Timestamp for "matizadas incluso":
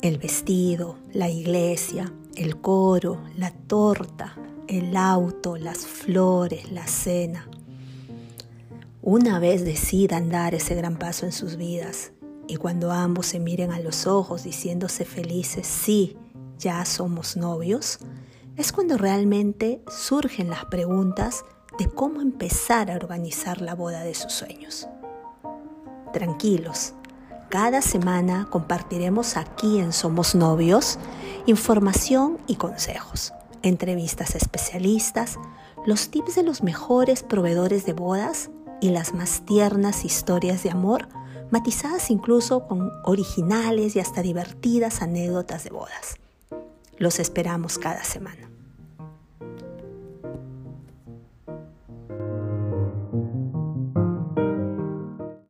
41.50-42.66